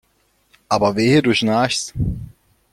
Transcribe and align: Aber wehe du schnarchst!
Aber 0.67 0.95
wehe 0.95 1.21
du 1.21 1.31
schnarchst! 1.35 1.93